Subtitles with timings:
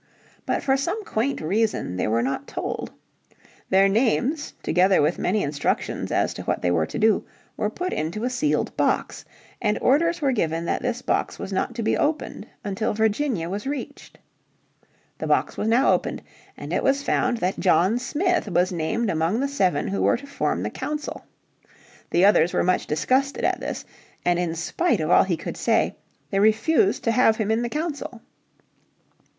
[0.47, 2.91] But for some quaint reason they were not told.
[3.69, 7.23] Their names, together with many instructions as to what they were to do,
[7.55, 9.25] were put into a sealed box,
[9.61, 13.67] and orders were given that this box was not to be opened until Virginia was
[13.67, 14.17] reached.
[15.19, 16.23] The box was now opened,
[16.57, 20.25] and it was found that John Smith was named among the seven who were to
[20.25, 21.25] form the council.
[22.09, 23.85] The others were much disgusted at this,
[24.25, 25.95] and in spite of all he could say,
[26.31, 28.23] they refused to have him in the council.